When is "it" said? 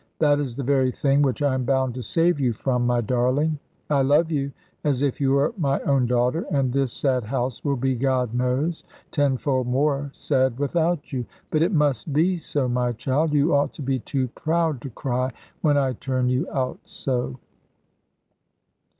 11.61-11.71